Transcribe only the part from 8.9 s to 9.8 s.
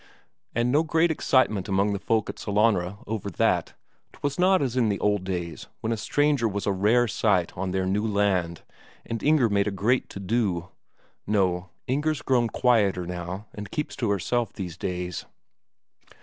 and Inger made a